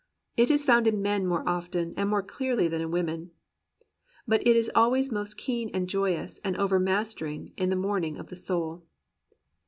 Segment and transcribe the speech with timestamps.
[0.35, 3.29] It is found in men more often and more clearly than in women.
[4.27, 8.35] But it is always most keen and joyous and overmastering in the morning of the
[8.35, 8.83] soul.